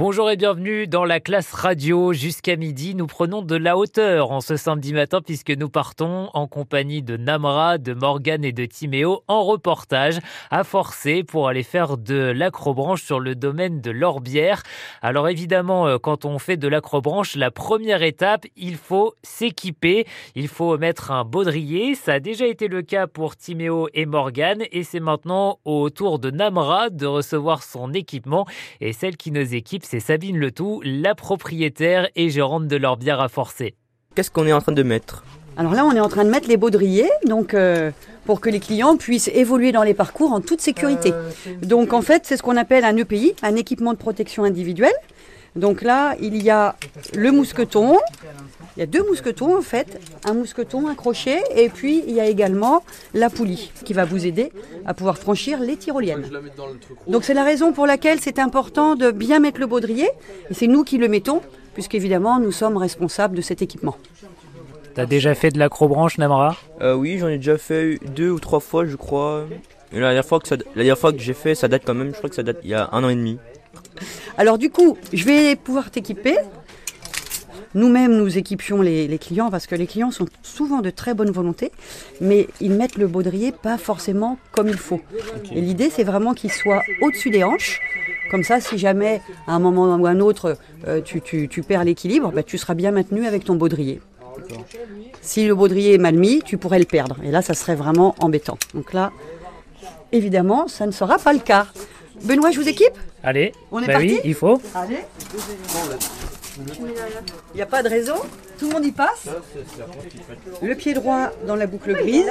[0.00, 2.14] Bonjour et bienvenue dans la classe radio.
[2.14, 6.46] Jusqu'à midi, nous prenons de la hauteur en ce samedi matin puisque nous partons en
[6.46, 10.18] compagnie de Namra, de Morgane et de Timéo en reportage
[10.50, 14.62] à Forcer pour aller faire de l'acrobranche sur le domaine de l'Orbière.
[15.02, 20.06] Alors évidemment, euh, quand on fait de l'acrobranche, la première étape, il faut s'équiper.
[20.34, 21.94] Il faut mettre un baudrier.
[21.94, 26.18] Ça a déjà été le cas pour Timéo et Morgane et c'est maintenant au tour
[26.18, 28.46] de Namra de recevoir son équipement
[28.80, 33.20] et celle qui nous équipe c'est Sabine Letou, la propriétaire et gérante de leur bière
[33.20, 33.74] à forcer.
[34.14, 35.24] Qu'est-ce qu'on est en train de mettre?
[35.56, 37.90] Alors là, on est en train de mettre les baudriers, donc euh,
[38.24, 41.12] pour que les clients puissent évoluer dans les parcours en toute sécurité.
[41.62, 44.94] Donc en fait, c'est ce qu'on appelle un EPI, un équipement de protection individuelle.
[45.56, 46.76] Donc là, il y a
[47.14, 47.98] le mousqueton,
[48.76, 52.20] il y a deux mousquetons en fait, un mousqueton, un crochet, et puis il y
[52.20, 54.52] a également la poulie qui va vous aider
[54.86, 56.24] à pouvoir franchir les tyroliennes.
[57.08, 60.08] Donc c'est la raison pour laquelle c'est important de bien mettre le baudrier,
[60.50, 61.40] et c'est nous qui le mettons,
[61.74, 63.96] puisqu'évidemment nous sommes responsables de cet équipement.
[64.94, 68.60] T'as déjà fait de l'acrobranche, Namara euh, Oui, j'en ai déjà fait deux ou trois
[68.60, 69.46] fois, je crois.
[69.92, 72.18] la dernière fois que, la dernière fois que j'ai fait, ça date quand même, je
[72.18, 73.38] crois que ça date il y a un an et demi.
[74.38, 76.36] Alors du coup, je vais pouvoir t'équiper.
[77.74, 81.70] Nous-mêmes, nous équipions les, clients parce que les clients sont souvent de très bonne volonté,
[82.20, 85.00] mais ils mettent le baudrier pas forcément comme il faut.
[85.52, 87.80] Et l'idée, c'est vraiment qu'il soit au-dessus des hanches.
[88.30, 90.56] Comme ça, si jamais à un moment ou à un autre,
[90.88, 94.00] euh, tu, perds l'équilibre, bah, tu seras bien maintenu avec ton baudrier.
[95.20, 97.16] Si le baudrier est mal mis, tu pourrais le perdre.
[97.22, 98.58] Et là, ça serait vraiment embêtant.
[98.74, 99.12] Donc là,
[100.12, 101.66] évidemment, ça ne sera pas le cas.
[102.22, 104.60] Benoît, je vous équipe Allez, on est bah parti oui, il faut.
[104.74, 105.00] Allez.
[107.52, 108.14] Il n'y a pas de réseau,
[108.58, 109.28] tout le monde y passe.
[110.62, 112.30] Le pied droit dans la boucle grise.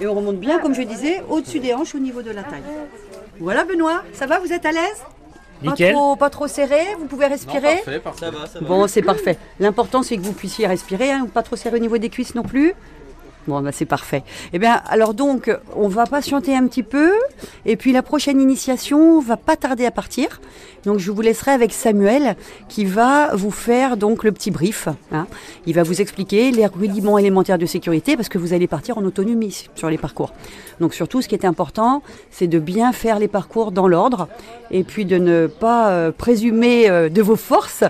[0.00, 2.62] Et on remonte bien, comme je disais, au-dessus des hanches au niveau de la taille.
[3.38, 5.02] Voilà Benoît, ça va, vous êtes à l'aise?
[5.62, 5.92] Nickel.
[5.92, 7.82] Pas trop, pas trop serré, vous pouvez respirer?
[8.62, 9.38] Bon, c'est parfait.
[9.58, 12.42] L'important, c'est que vous puissiez respirer, hein, pas trop serré au niveau des cuisses non
[12.42, 12.74] plus.
[13.46, 14.24] Bon, bah, c'est parfait.
[14.52, 17.12] Eh bien, alors donc, on va patienter un petit peu.
[17.64, 20.40] Et puis, la prochaine initiation va pas tarder à partir.
[20.84, 22.36] Donc, je vous laisserai avec Samuel
[22.68, 24.88] qui va vous faire donc le petit brief.
[25.12, 25.26] Hein.
[25.66, 29.04] Il va vous expliquer les rudiments élémentaires de sécurité parce que vous allez partir en
[29.04, 30.32] autonomie sur les parcours.
[30.80, 34.28] Donc, surtout, ce qui est important, c'est de bien faire les parcours dans l'ordre
[34.72, 37.84] et puis de ne pas euh, présumer euh, de vos forces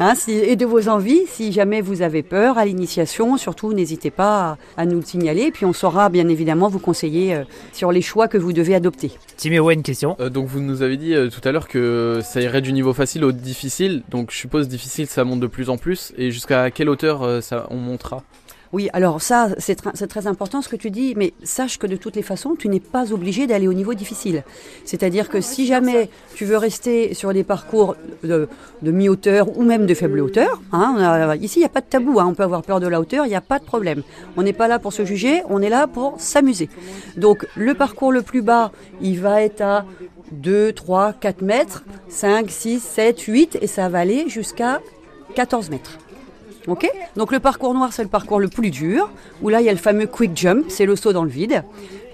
[0.00, 1.22] hein, et de vos envies.
[1.28, 5.72] Si jamais vous avez peur à l'initiation, surtout, n'hésitez pas à nous signaler, puis on
[5.72, 9.12] saura bien évidemment vous conseiller euh, sur les choix que vous devez adopter.
[9.36, 10.16] Timéo, une question.
[10.20, 12.92] Euh, donc vous nous avez dit euh, tout à l'heure que ça irait du niveau
[12.92, 16.70] facile au difficile, donc je suppose difficile ça monte de plus en plus, et jusqu'à
[16.70, 18.22] quelle hauteur ça on montera?
[18.72, 19.76] Oui, alors ça, c'est
[20.08, 22.80] très important ce que tu dis, mais sache que de toutes les façons, tu n'es
[22.80, 24.44] pas obligé d'aller au niveau difficile.
[24.86, 28.48] C'est-à-dire que si jamais tu veux rester sur des parcours de,
[28.80, 32.26] mi-hauteur ou même de faible hauteur, hein, ici, il n'y a pas de tabou, hein,
[32.26, 34.02] on peut avoir peur de la hauteur, il n'y a pas de problème.
[34.38, 36.70] On n'est pas là pour se juger, on est là pour s'amuser.
[37.18, 38.72] Donc le parcours le plus bas,
[39.02, 39.84] il va être à
[40.32, 44.80] 2, 3, 4 mètres, 5, 6, 7, 8, et ça va aller jusqu'à
[45.34, 45.98] 14 mètres.
[46.68, 49.10] Ok Donc le parcours noir, c'est le parcours le plus dur,
[49.42, 51.64] où là, il y a le fameux quick jump, c'est le saut dans le vide.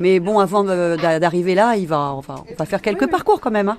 [0.00, 3.68] Mais bon, avant d'arriver là, il va, on va faire quelques parcours quand même.
[3.68, 3.76] Hein.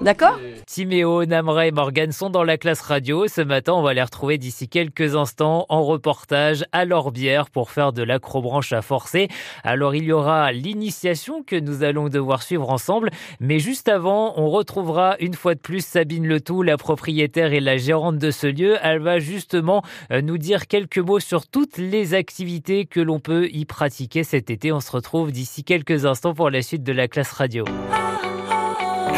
[0.00, 3.28] D'accord Timéo, Namra et Morgan sont dans la classe radio.
[3.28, 7.92] Ce matin, on va les retrouver d'ici quelques instants en reportage à l'Orbière pour faire
[7.92, 9.28] de l'acrobranche à forcer.
[9.62, 13.10] Alors, il y aura l'initiation que nous allons devoir suivre ensemble.
[13.40, 17.76] Mais juste avant, on retrouvera une fois de plus Sabine Letou, la propriétaire et la
[17.76, 18.76] gérante de ce lieu.
[18.82, 19.82] Elle va justement
[20.12, 24.48] euh, nous dire quelques mots sur toutes les activités que l'on peut y pratiquer cet
[24.48, 24.72] été.
[24.72, 27.64] On se retrouve d'ici quelques instants pour la suite de la classe radio.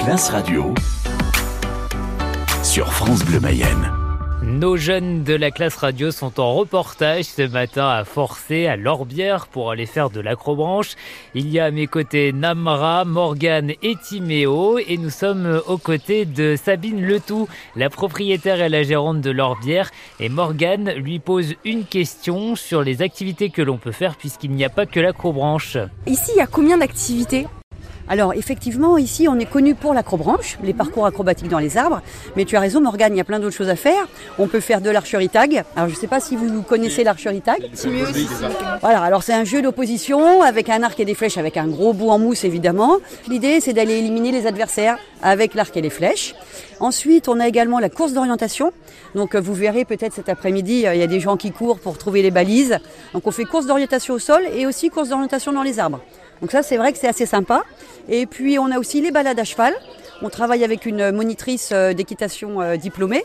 [0.04, 0.74] Classe Radio
[2.64, 3.92] sur France Bleu Mayenne.
[4.42, 9.46] Nos jeunes de la classe radio sont en reportage ce matin à Forcé, à Lorbière,
[9.46, 10.96] pour aller faire de l'acrobranche.
[11.36, 16.24] Il y a à mes côtés Namra, Morgane et Timéo, et nous sommes aux côtés
[16.24, 17.46] de Sabine Letou,
[17.76, 19.93] la propriétaire et la gérante de Lorbière.
[20.19, 24.64] Et Morgane lui pose une question sur les activités que l'on peut faire, puisqu'il n'y
[24.64, 25.78] a pas que l'acrobranche.
[26.06, 27.46] Ici, il y a combien d'activités?
[28.12, 32.03] Alors effectivement, ici, on est connu pour l'acrobranche, les parcours acrobatiques dans les arbres.
[32.37, 34.06] Mais tu as raison, Morgane, il y a plein d'autres choses à faire.
[34.38, 35.64] On peut faire de l'archerie tag.
[35.76, 37.70] Alors je ne sais pas si vous connaissez l'archerie tag.
[38.82, 41.94] Voilà, alors c'est un jeu d'opposition avec un arc et des flèches, avec un gros
[41.94, 42.99] bout en mousse évidemment.
[43.29, 46.35] L'idée, c'est d'aller éliminer les adversaires avec l'arc et les flèches.
[46.81, 48.73] Ensuite, on a également la course d'orientation.
[49.14, 52.20] Donc vous verrez peut-être cet après-midi, il y a des gens qui courent pour trouver
[52.20, 52.76] les balises.
[53.14, 56.00] Donc on fait course d'orientation au sol et aussi course d'orientation dans les arbres.
[56.43, 57.62] Donc ça, c'est vrai que c'est assez sympa.
[58.08, 59.75] Et puis, on a aussi les balades à cheval.
[60.22, 63.25] On travaille avec une monitrice d'équitation diplômée.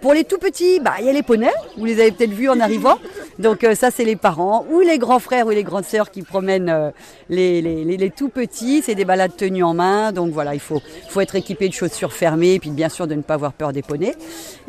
[0.00, 2.48] Pour les tout petits, bah, il y a les poneys, vous les avez peut-être vus
[2.48, 2.98] en arrivant.
[3.38, 6.22] Donc euh, ça, c'est les parents ou les grands frères ou les grandes sœurs qui
[6.22, 6.90] promènent euh,
[7.30, 8.82] les, les, les, tout petits.
[8.82, 10.10] C'est des balades tenues en main.
[10.10, 13.14] Donc voilà, il faut, faut être équipé de chaussures fermées et puis bien sûr de
[13.14, 14.16] ne pas avoir peur des poneys.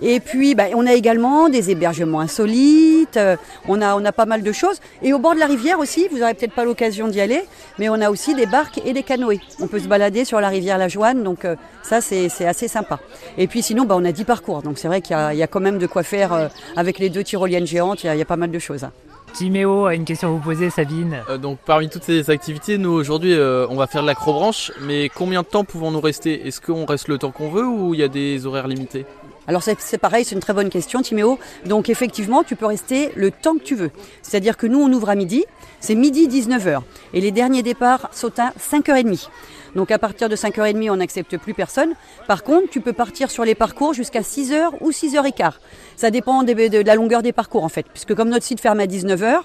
[0.02, 3.18] Et puis, bah, on a également des hébergements insolites.
[3.18, 3.38] Euh,
[3.68, 4.80] on, a, on a pas mal de choses.
[5.02, 7.42] Et au bord de la rivière aussi, vous n'aurez peut-être pas l'occasion d'y aller,
[7.80, 9.40] mais on a aussi des barques et des canoës.
[9.60, 11.24] On peut se balader sur la rivière La Joanne.
[11.24, 11.46] Donc
[11.82, 13.00] ça, c'est assez sympa.
[13.38, 14.62] Et puis sinon, bah, on a 10 parcours.
[14.62, 17.24] Donc c'est vrai qu'il y, y, a quand même de quoi faire avec les deux
[17.24, 18.04] tyroliennes géantes.
[18.04, 18.84] Il y, y, a pas mal de choses.
[18.84, 18.92] Hein.
[19.34, 21.24] Timéo a une question à vous poser, Sabine.
[21.30, 25.10] Euh, donc parmi toutes ces activités, nous aujourd'hui euh, on va faire de l'acrobranche, mais
[25.10, 26.48] combien de temps pouvons-nous rester?
[26.48, 29.06] Est-ce qu'on reste le temps qu'on veut ou il y a des horaires limités?
[29.48, 31.40] Alors c'est pareil, c'est une très bonne question, Timéo.
[31.66, 33.90] Donc effectivement, tu peux rester le temps que tu veux.
[34.22, 35.44] C'est-à-dire que nous, on ouvre à midi,
[35.80, 36.82] c'est midi 19h.
[37.14, 39.28] Et les derniers départs sont à 5h30.
[39.76, 41.94] Donc à partir de 5h30, on n'accepte plus personne.
[42.28, 45.54] Par contre, tu peux partir sur les parcours jusqu'à 6h ou 6h15.
[45.96, 47.86] Ça dépend de, la longueur des parcours en fait.
[47.92, 49.42] Puisque comme notre site ferme à 19h,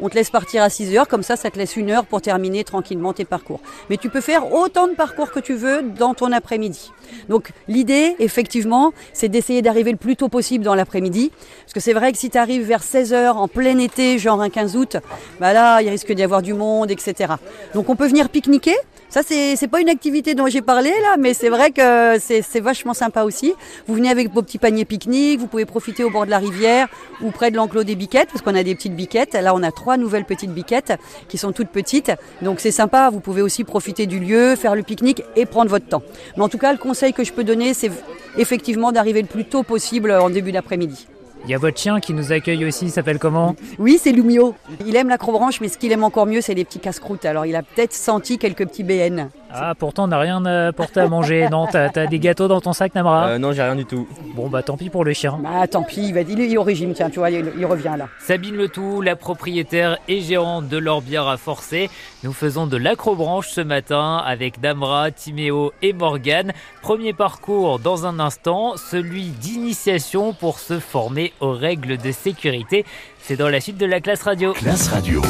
[0.00, 2.64] on te laisse partir à 6h, comme ça ça te laisse une heure pour terminer
[2.64, 3.60] tranquillement tes parcours.
[3.90, 6.92] Mais tu peux faire autant de parcours que tu veux dans ton après-midi.
[7.28, 11.32] Donc l'idée, effectivement, c'est d'essayer d'arriver le plus tôt possible dans l'après-midi.
[11.62, 14.50] Parce que c'est vrai que si tu arrives vers 16h en plein été, genre un
[14.50, 14.96] 15 août,
[15.40, 17.34] bah là, il risque d'y avoir du monde, etc.
[17.74, 18.76] Donc on peut venir pique-niquer.
[19.08, 22.94] Ça, c'est pas une activité dont j'ai parlé là, mais c'est vrai que c'est vachement
[22.94, 23.52] sympa aussi.
[23.86, 26.88] Vous venez avec vos petits paniers pique-nique, vous pouvez profiter au bord de la rivière
[27.22, 29.34] ou près de l'enclos des biquettes, parce qu'on a des petites biquettes.
[29.34, 30.92] Là, on a trois nouvelles petites biquettes
[31.28, 32.12] qui sont toutes petites.
[32.42, 35.86] Donc c'est sympa, vous pouvez aussi profiter du lieu, faire le pique-nique et prendre votre
[35.86, 36.02] temps.
[36.36, 37.90] Mais en tout cas, le conseil que je peux donner, c'est
[38.36, 41.08] effectivement d'arriver le plus tôt possible en début d'après-midi.
[41.44, 43.54] Il y a votre chien qui nous accueille aussi, il s'appelle comment?
[43.78, 44.56] Oui, c'est Lumio.
[44.84, 47.24] Il aime l'acrobranche, mais ce qu'il aime encore mieux, c'est les petits casse-croûtes.
[47.24, 49.28] Alors il a peut-être senti quelques petits BN.
[49.52, 51.48] Ah, pourtant, on n'a rien à porter à manger.
[51.50, 54.06] non, t'as as des gâteaux dans ton sac, Namra euh, Non, j'ai rien du tout.
[54.34, 55.38] Bon, bah tant pis pour le chien.
[55.42, 58.08] Bah tant pis, il, va, il est au régime, tiens, tu vois, il, revient là.
[58.20, 61.90] Sabine Letou, la propriétaire et gérante de l'Orbière à Forcé.
[62.22, 66.52] Nous faisons de l'acrobranche ce matin avec Namra, Timéo et Morgane.
[66.82, 72.84] Premier parcours dans un instant, celui d'initiation pour se former aux règles de sécurité.
[73.18, 74.52] C'est dans la suite de la classe radio.
[74.52, 75.20] Classe radio.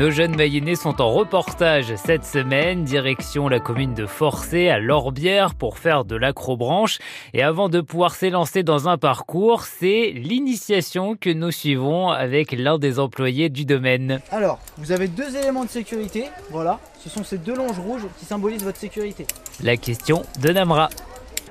[0.00, 5.54] Nos jeunes Mayennais sont en reportage cette semaine, direction la commune de Forcé à Lorbière
[5.54, 7.00] pour faire de l'acrobranche.
[7.34, 12.78] Et avant de pouvoir s'élancer dans un parcours, c'est l'initiation que nous suivons avec l'un
[12.78, 14.22] des employés du domaine.
[14.32, 16.80] Alors, vous avez deux éléments de sécurité, voilà.
[17.00, 19.26] Ce sont ces deux longes rouges qui symbolisent votre sécurité.
[19.62, 20.88] La question de Namra.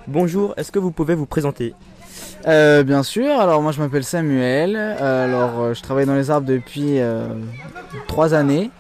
[0.07, 1.75] Bonjour, est-ce que vous pouvez vous présenter?
[2.47, 6.31] Euh, bien sûr, alors moi je m'appelle Samuel, euh, alors euh, je travaille dans les
[6.31, 6.99] arbres depuis
[8.07, 8.71] trois années,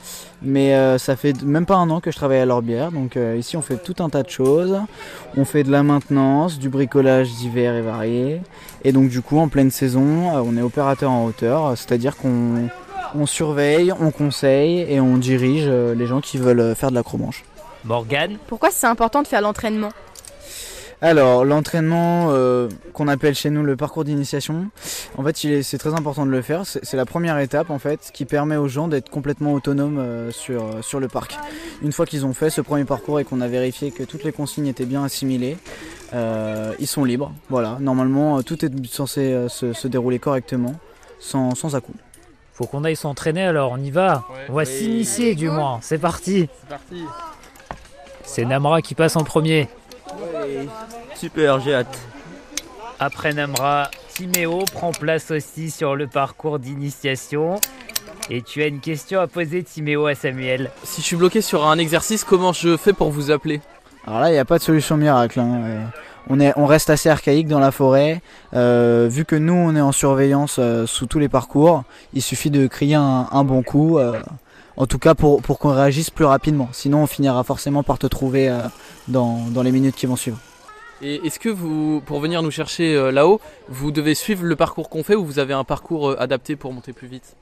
[0.41, 3.61] mais ça fait même pas un an que je travaille à l'Orbière, donc ici on
[3.61, 4.79] fait tout un tas de choses,
[5.35, 8.41] on fait de la maintenance, du bricolage divers et varié,
[8.83, 12.69] et donc du coup en pleine saison on est opérateur en hauteur, c'est-à-dire qu'on
[13.15, 17.43] on surveille, on conseille et on dirige les gens qui veulent faire de l'acrobranche.
[17.85, 18.37] Morgane?
[18.47, 19.89] Pourquoi c'est important de faire l'entraînement?
[21.01, 24.69] Alors, l'entraînement euh, qu'on appelle chez nous le parcours d'initiation,
[25.17, 26.63] en fait, c'est très important de le faire.
[26.65, 30.61] C'est la première étape, en fait, qui permet aux gens d'être complètement autonomes euh, sur,
[30.61, 31.37] euh, sur le parc.
[31.81, 34.33] Une fois qu'ils ont fait ce premier parcours et qu'on a vérifié que toutes les
[34.33, 35.57] consignes étaient bien assimilées,
[36.13, 37.31] ils sont libres.
[37.49, 40.73] Voilà, normalement, tout est censé se, dérouler correctement,
[41.19, 41.95] sans, sans à-coup.
[42.53, 44.25] Faut qu'on aille s'entraîner alors, on y va.
[44.49, 45.79] on va s'initier du moins.
[45.81, 46.49] C'est parti.
[46.59, 47.03] C'est parti.
[48.23, 49.69] C'est Namra qui passe en premier.
[51.15, 51.99] Super, j'ai hâte.
[52.99, 57.59] Après Namra, Timéo prend place aussi sur le parcours d'initiation.
[58.29, 60.69] Et tu as une question à poser, Timéo, à Samuel.
[60.83, 63.61] Si je suis bloqué sur un exercice, comment je fais pour vous appeler?
[64.05, 65.39] Alors là, il n'y a pas de solution miracle.
[65.39, 65.61] Hein.
[65.63, 65.85] Euh,
[66.29, 68.21] on, est, on reste assez archaïque dans la forêt.
[68.53, 72.51] Euh, vu que nous, on est en surveillance euh, sous tous les parcours, il suffit
[72.51, 73.99] de crier un, bon coup.
[74.77, 76.69] En tout cas, pour, pour qu'on réagisse plus rapidement.
[76.71, 78.51] Sinon, on finira forcément par te trouver
[79.07, 80.39] dans, dans les minutes qui vont suivre.
[81.01, 84.89] Et est-ce que vous, pour venir nous chercher euh, là-haut, vous devez suivre le parcours
[84.89, 87.35] qu'on fait ou vous avez un parcours euh, adapté pour monter plus vite?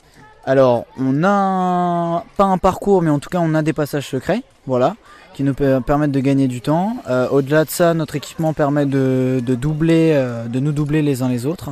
[0.45, 4.43] Alors, on a pas un parcours, mais en tout cas, on a des passages secrets,
[4.67, 4.95] voilà,
[5.33, 6.97] qui nous permettent de gagner du temps.
[7.09, 10.13] Euh, au-delà de ça, notre équipement permet de, doubler,
[10.47, 11.71] de nous doubler les uns les autres.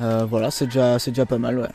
[0.00, 1.68] voilà, c'est déjà, c'est déjà pas mal, ouais.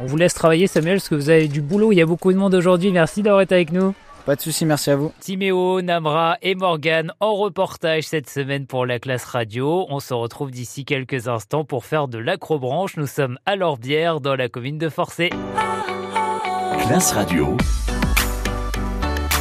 [0.00, 1.92] On vous laisse travailler, Samuel, parce que vous avez du boulot.
[1.92, 2.90] Il y a beaucoup de monde aujourd'hui.
[2.90, 3.94] Merci d'avoir été avec nous.
[4.24, 5.12] Pas de souci, merci à vous.
[5.20, 9.86] Timéo, Namra et Morgan en reportage cette semaine pour la classe radio.
[9.88, 12.96] On se retrouve d'ici quelques instants pour faire de l'acrobranche.
[12.96, 15.30] Nous sommes à l'Orbière dans la commune de Forcé.
[16.86, 17.56] Classe radio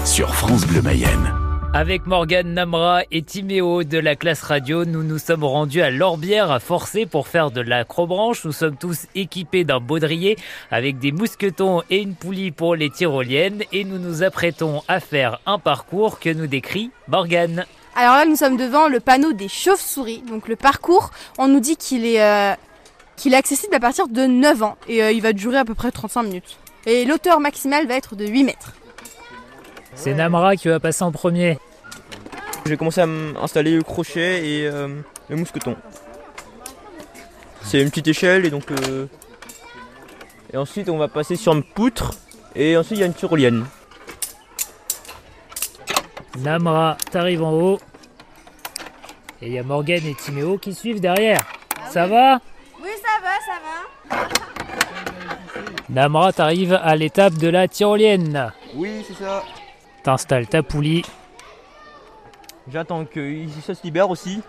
[0.05, 1.38] sur France Bleu Mayenne.
[1.71, 6.49] Avec Morgane Namra et Timéo de la classe radio, nous nous sommes rendus à Lorbière
[6.49, 8.43] à Forcer pour faire de l'acrobranche.
[8.43, 10.35] Nous sommes tous équipés d'un baudrier
[10.71, 15.39] avec des mousquetons et une poulie pour les tyroliennes et nous nous apprêtons à faire
[15.45, 17.65] un parcours que nous décrit Morgane.
[17.95, 20.23] Alors là, nous sommes devant le panneau des chauves-souris.
[20.27, 22.53] Donc le parcours, on nous dit qu'il est, euh,
[23.31, 26.23] accessible à partir de 9 ans et euh, il va durer à peu près 35
[26.23, 26.57] minutes.
[26.87, 28.73] Et l'auteur maximale va être de 8 mètres.
[29.95, 31.57] C'est Namra qui va passer en premier.
[32.65, 34.87] J'ai commencé à m'installer le crochet et euh,
[35.29, 35.75] le mousqueton.
[37.63, 38.71] C'est une petite échelle et donc.
[38.71, 39.07] euh,
[40.53, 42.11] Et ensuite on va passer sur une poutre
[42.55, 43.65] et ensuite il y a une tyrolienne.
[46.39, 47.79] Namra, t'arrives en haut.
[49.41, 51.41] Et il y a Morgane et Timéo qui suivent derrière.
[51.91, 52.39] ça va?
[52.81, 54.27] Oui, ça va, ça va.
[55.89, 58.51] Namra, t'arrives à l'étape de la tyrolienne.
[58.75, 59.43] Oui, c'est ça.
[60.09, 61.05] T'installes ta poulie.
[62.67, 64.41] J'attends que ça se libère aussi.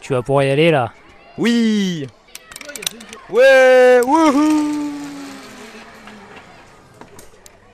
[0.00, 0.90] Tu vas pouvoir y aller là.
[1.36, 2.06] Oui
[3.28, 4.90] Ouais Wouhou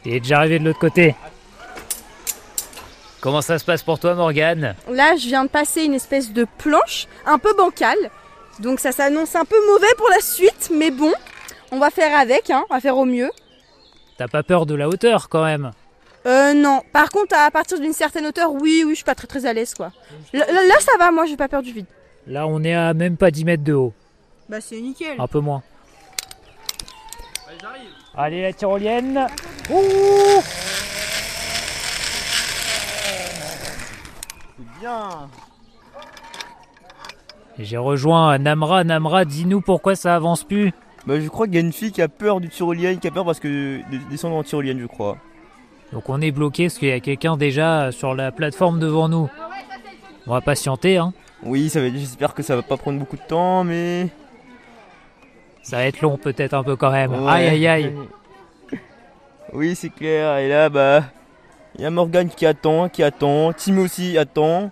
[0.05, 1.15] Il est déjà arrivé de l'autre côté.
[3.21, 4.75] Comment ça se passe pour toi, Morgane?
[4.91, 8.11] Là, je viens de passer une espèce de planche un peu bancale.
[8.59, 11.13] Donc ça s'annonce un peu mauvais pour la suite, mais bon,
[11.71, 13.31] on va faire avec, hein, on va faire au mieux.
[14.19, 15.71] T'as pas peur de la hauteur quand même?
[16.27, 16.83] Euh, non.
[16.93, 19.53] Par contre, à partir d'une certaine hauteur, oui, oui, je suis pas très très à
[19.53, 19.93] l'aise, quoi.
[20.33, 20.45] Là,
[20.81, 21.87] ça va, moi, j'ai pas peur du vide.
[22.27, 23.93] Là, on est à même pas 10 mètres de haut.
[24.49, 25.21] Bah, c'est nickel.
[25.21, 25.63] Un peu moins.
[28.17, 29.27] Allez, la tyrolienne.
[34.81, 35.29] Bien
[37.59, 38.85] J'ai rejoint Namra.
[38.85, 40.73] Namra, dis-nous pourquoi ça avance plus.
[41.07, 43.11] Bah je crois qu'il y a une fille qui a peur du tyrolienne, qui a
[43.11, 45.19] peur parce que de descendre en tyrolienne je crois.
[45.93, 49.31] Donc on est bloqué parce qu'il y a quelqu'un déjà sur la plateforme devant nous.
[50.27, 51.13] On va patienter, hein.
[51.43, 54.09] Oui, ça va j'espère que ça va pas prendre beaucoup de temps mais.
[55.63, 57.13] Ça va être long peut-être un peu quand même.
[57.13, 57.31] Ouais.
[57.31, 57.95] Aïe aïe aïe.
[59.53, 61.05] Oui c'est clair, et là bah.
[61.77, 64.71] Il y a Morgane qui attend, qui attend, Tim aussi attend.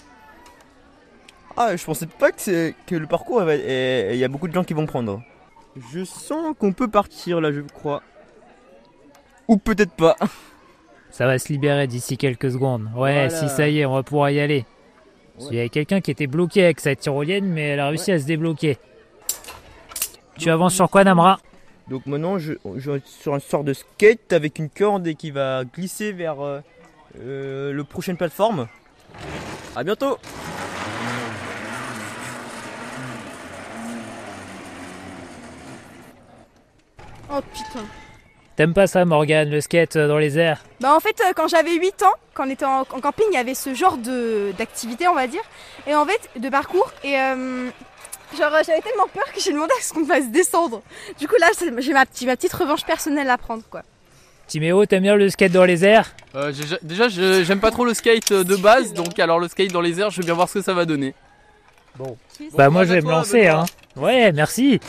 [1.57, 4.65] Ah je pensais pas que, c'est- que le parcours il y a beaucoup de gens
[4.65, 5.23] qui vont prendre.
[5.93, 8.03] Je sens qu'on peut partir là je crois.
[9.49, 10.17] Ou peut-être pas.
[11.15, 12.87] Ça va se libérer d'ici quelques secondes.
[12.97, 13.31] Ouais, Voilà.
[13.31, 14.65] si ça y est, on va pouvoir y aller.
[15.39, 18.19] Qu'il y avait quelqu'un qui était bloqué avec sa tyrolienne, mais elle a réussi à
[18.19, 18.79] se débloquer.
[20.37, 21.39] Tu avances sur quoi, Namra?
[21.89, 25.31] Donc maintenant je, je suis sur une sorte de skate avec une corde et qui
[25.31, 26.59] va glisser vers euh,
[27.21, 28.67] euh, le prochaine plateforme.
[29.77, 30.19] A bientôt
[37.31, 37.85] Oh putain.
[38.57, 40.63] T'aimes pas ça, Morgane, le skate euh, dans les airs?
[40.81, 43.35] Bah en fait, euh, quand j'avais 8 ans, quand on était en, en camping, il
[43.35, 45.43] y avait ce genre de d'activité, on va dire,
[45.89, 47.69] et en fait, de parcours, et euh,
[48.39, 50.83] genre j'avais tellement peur que j'ai demandé à ce qu'on me fasse descendre.
[51.19, 53.83] Du coup là, j'ai ma, petite- ma petite revanche personnelle à prendre, quoi.
[54.47, 56.13] Timéo, t'aimes bien le skate dans les airs?
[56.37, 59.99] Euh, déjà, j'aime pas trop le skate de base, donc alors le skate dans les
[60.01, 61.15] airs, je veux bien voir ce que ça va donner.
[62.57, 63.65] Bah moi je vais me lancer, hein.
[63.97, 64.81] Ouais, merci.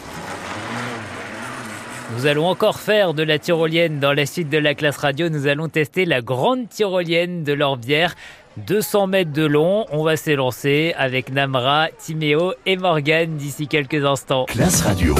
[2.15, 5.27] Nous allons encore faire de la tyrolienne dans la suite de la classe radio.
[5.27, 8.15] Nous allons tester la grande tyrolienne de l'Orbière.
[8.57, 9.85] 200 mètres de long.
[9.91, 14.45] On va s'élancer avec Namra, Timéo et Morgane d'ici quelques instants.
[14.45, 15.13] Classe Radio.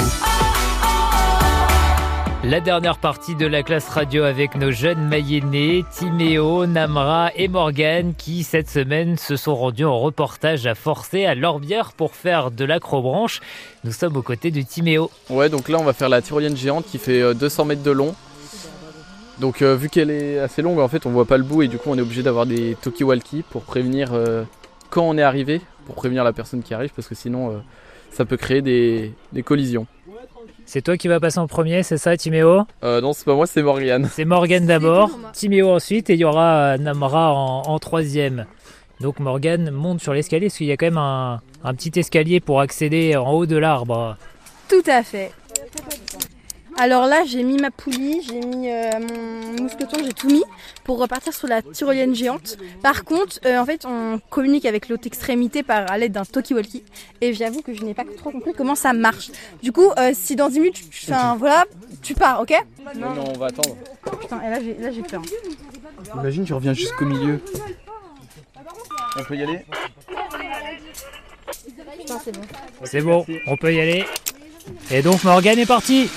[2.48, 8.14] La dernière partie de la classe radio avec nos jeunes Mayennais, Timéo, Namra et Morgane
[8.14, 12.64] qui cette semaine se sont rendus en reportage à Forcé à l'Orbière pour faire de
[12.64, 13.40] l'acrobranche.
[13.82, 15.10] Nous sommes aux côtés de Timéo.
[15.28, 17.90] Ouais, donc là on va faire la tyrolienne géante qui fait euh, 200 mètres de
[17.90, 18.14] long.
[19.40, 21.68] Donc euh, vu qu'elle est assez longue, en fait on voit pas le bout et
[21.68, 24.44] du coup on est obligé d'avoir des talkie-walkie pour prévenir euh,
[24.90, 27.58] quand on est arrivé, pour prévenir la personne qui arrive parce que sinon euh,
[28.12, 29.88] ça peut créer des collisions.
[30.64, 33.46] C'est toi qui vas passer en premier, c'est ça Timéo Euh, non, c'est pas moi,
[33.46, 34.08] c'est Morgane.
[34.12, 35.10] C'est Morgane d'abord.
[35.32, 38.46] Timéo ensuite et il y aura euh, Namra en, en troisième.
[39.00, 42.40] Donc Morgane monte sur l'escalier parce qu'il y a quand même un, un petit escalier
[42.40, 44.16] pour accéder en haut de l'arbre.
[44.68, 45.30] Tout à fait.
[46.78, 50.44] Alors là, j'ai mis ma poulie, j'ai mis euh, mon mousqueton, j'ai tout mis
[50.84, 52.58] pour repartir sur la tyrolienne géante.
[52.82, 56.84] Par contre, euh, en fait, on communique avec l'autre extrémité par à l'aide d'un talkie-walkie.
[57.22, 59.30] Et j'avoue que je n'ai pas trop compris comment ça marche.
[59.62, 61.64] Du coup, euh, si dans 10 minutes, tu, enfin, voilà,
[62.02, 62.52] tu pars, ok?
[62.94, 63.76] Non, non, on va attendre.
[64.20, 65.22] Putain, et là j'ai, là j'ai peur.
[66.14, 67.40] Imagine, tu reviens jusqu'au milieu.
[69.18, 69.64] On peut y aller?
[71.98, 72.42] Putain, c'est bon.
[72.84, 74.04] C'est bon, on peut y aller.
[74.90, 76.10] Et donc Morgane est parti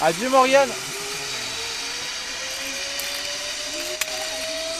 [0.00, 0.68] Adieu Morgane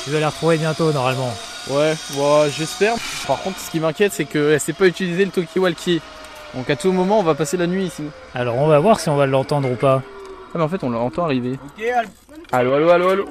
[0.05, 1.33] Tu vas les retrouver bientôt normalement.
[1.71, 2.95] Ouais, bon, j'espère.
[3.27, 6.01] Par contre, ce qui m'inquiète, c'est qu'elle ne sait pas utiliser le talkie-walkie.
[6.55, 8.05] Donc à tout moment, on va passer la nuit ici.
[8.35, 10.03] Alors on va voir si on va l'entendre ou pas.
[10.55, 11.59] Ah mais en fait, on l'entend arriver.
[12.53, 13.29] Allo, allo, allo, allo.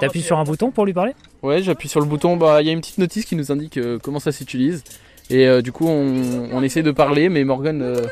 [0.00, 1.14] T'appuies sur un bouton pour lui parler?
[1.42, 2.36] Ouais, j'appuie sur le bouton.
[2.36, 4.82] Bah, il y a une petite notice qui nous indique euh, comment ça s'utilise.
[5.28, 8.02] Et euh, du coup, on, essaie de parler, mais Morgan, euh,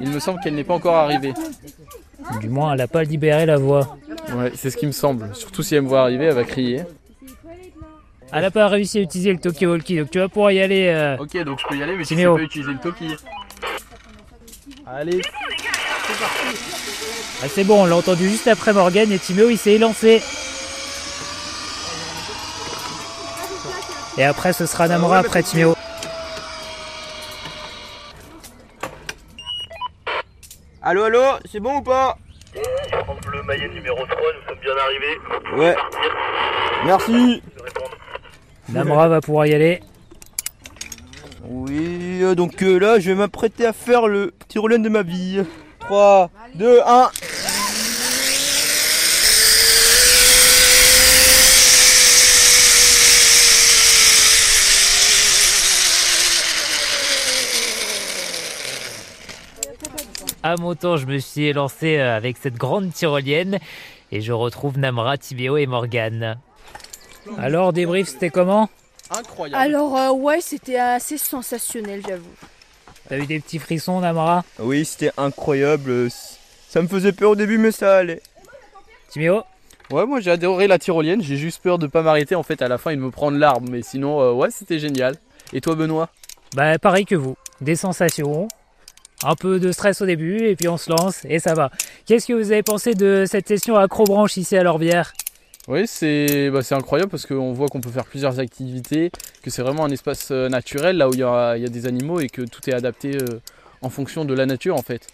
[0.00, 1.32] il me semble qu'elle n'est pas encore arrivée.
[2.40, 3.96] Du moins, elle n'a pas libéré la voix.
[4.34, 5.34] Ouais, c'est ce qui me semble.
[5.34, 6.82] Surtout si elle me voit arriver, elle va crier.
[8.32, 11.16] Elle n'a pas réussi à utiliser le Toki Walkie, donc tu vas pouvoir y aller.
[11.20, 13.16] Ok, donc je peux y aller, mais si tu peux utiliser le Toki.
[14.86, 16.58] Allez, c'est parti.
[17.42, 20.22] Ah, c'est bon, on l'a entendu juste après Morgan et Timéo il s'est élancé.
[24.16, 25.73] Et après ce sera Namora après Timéo.
[30.86, 32.18] Allo allo, c'est bon ou pas
[33.32, 35.18] le maillet numéro 3, nous sommes bien arrivés.
[35.56, 35.76] Ouais.
[36.84, 37.42] Merci.
[38.68, 39.80] Namora va pouvoir y aller.
[41.42, 45.42] Oui, euh, donc euh, là, je vais m'apprêter à faire le tyrolien de ma vie.
[45.80, 47.10] 3, 2, 1.
[60.44, 63.58] À mon tour, je me suis lancé euh, avec cette grande tyrolienne
[64.12, 66.38] et je retrouve Namra, Tibéo et Morgane.
[67.38, 68.68] Alors, débrief, c'était comment?
[69.08, 69.62] Incroyable.
[69.62, 72.28] Alors, euh, ouais, c'était assez sensationnel, j'avoue.
[73.08, 74.44] T'as eu des petits frissons, Namra?
[74.58, 76.10] Oui, c'était incroyable.
[76.68, 78.20] Ça me faisait peur au début, mais ça allait.
[79.08, 79.44] Timéo
[79.90, 81.22] Ouais, moi j'ai adoré la tyrolienne.
[81.22, 82.34] J'ai juste peur de pas m'arrêter.
[82.34, 83.66] En fait, à la fin, il me prend de l'arbre.
[83.70, 85.16] Mais sinon, euh, ouais, c'était génial.
[85.54, 86.10] Et toi, Benoît?
[86.54, 87.34] Bah, pareil que vous.
[87.62, 88.46] Des sensations,
[89.22, 91.70] un peu de stress au début et puis on se lance et ça va.
[92.06, 95.12] Qu'est-ce que vous avez pensé de cette session acrobranche ici à l'Orbière?
[95.66, 99.10] Oui, c'est bah, incroyable parce qu'on voit qu'on peut faire plusieurs activités,
[99.42, 102.28] que c'est vraiment un espace euh, naturel là où il y, a, des animaux et
[102.28, 103.40] que tout est adapté euh,
[103.80, 105.06] en fonction de la nature en fait.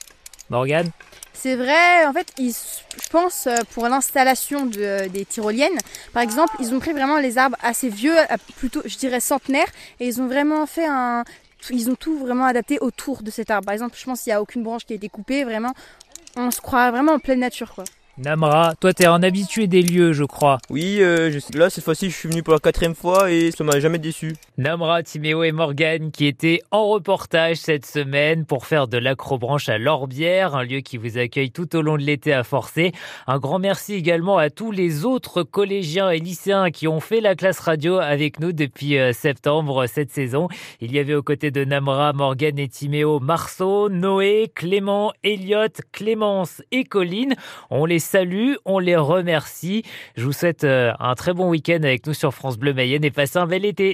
[0.48, 0.90] Morgane?
[1.32, 5.78] C'est vrai, en fait, je pense euh, pour l'installation des tyroliennes,
[6.12, 8.16] par exemple, ils ont pris vraiment les arbres assez vieux,
[8.56, 9.68] plutôt, je dirais centenaires,
[10.00, 11.24] et ils ont vraiment fait un,
[11.68, 13.66] ils ont tout vraiment adapté autour de cet arbre.
[13.66, 15.74] Par exemple, je pense qu'il n'y a aucune branche qui a été coupée, vraiment.
[16.36, 17.84] On se croit vraiment en pleine nature, quoi.
[18.22, 20.58] Namra, toi t'es un habitué des lieux, je crois.
[20.68, 23.80] Oui, euh, là cette fois-ci je suis venu pour la quatrième fois et ça m'a
[23.80, 24.34] jamais déçu.
[24.58, 29.78] Namra, Timéo et Morgan qui étaient en reportage cette semaine pour faire de l'acrobranche à
[29.78, 32.92] l'Orbière, un lieu qui vous accueille tout au long de l'été à Forcer.
[33.26, 37.34] Un grand merci également à tous les autres collégiens et lycéens qui ont fait la
[37.34, 40.48] classe radio avec nous depuis euh, septembre cette saison.
[40.82, 46.60] Il y avait aux côtés de Namra, Morgan et Timéo Marceau, Noé, Clément, Elliot, Clémence
[46.70, 47.34] et Colline.
[47.70, 49.84] On les salue, on les remercie.
[50.16, 53.12] Je vous souhaite euh, un très bon week-end avec nous sur France Bleu Mayenne et
[53.12, 53.88] passez un bel été.